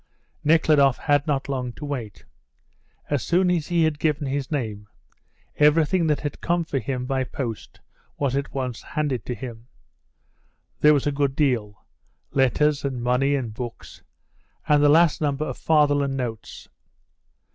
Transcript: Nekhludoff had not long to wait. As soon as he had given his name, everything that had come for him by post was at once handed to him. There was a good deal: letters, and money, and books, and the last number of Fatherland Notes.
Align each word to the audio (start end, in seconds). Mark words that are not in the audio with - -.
Nekhludoff 0.43 0.97
had 0.97 1.27
not 1.27 1.47
long 1.47 1.73
to 1.73 1.85
wait. 1.85 2.25
As 3.11 3.21
soon 3.21 3.51
as 3.51 3.67
he 3.67 3.83
had 3.83 3.99
given 3.99 4.25
his 4.25 4.49
name, 4.49 4.87
everything 5.57 6.07
that 6.07 6.21
had 6.21 6.41
come 6.41 6.63
for 6.65 6.79
him 6.79 7.05
by 7.05 7.23
post 7.23 7.79
was 8.17 8.35
at 8.35 8.51
once 8.51 8.81
handed 8.81 9.27
to 9.27 9.35
him. 9.35 9.67
There 10.79 10.95
was 10.95 11.05
a 11.05 11.11
good 11.11 11.35
deal: 11.35 11.85
letters, 12.31 12.83
and 12.83 12.99
money, 13.03 13.35
and 13.35 13.53
books, 13.53 14.01
and 14.67 14.81
the 14.81 14.89
last 14.89 15.21
number 15.21 15.45
of 15.45 15.59
Fatherland 15.59 16.17
Notes. 16.17 16.67